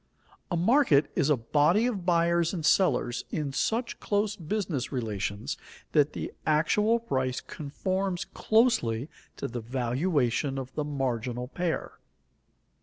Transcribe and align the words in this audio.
_A 0.51 0.57
market 0.57 1.11
is 1.15 1.29
a 1.29 1.37
body 1.37 1.85
of 1.85 2.07
buyers 2.07 2.55
and 2.55 2.65
sellers 2.65 3.23
in 3.29 3.53
such 3.53 3.99
close 3.99 4.35
business 4.35 4.91
relations 4.91 5.57
that 5.91 6.13
the 6.13 6.33
actual 6.43 6.97
price 6.99 7.39
conforms 7.39 8.25
closely 8.25 9.09
to 9.37 9.47
the 9.47 9.61
valuation 9.61 10.57
of 10.57 10.73
the 10.73 10.83
marginal 10.83 11.47
pair. 11.47 11.99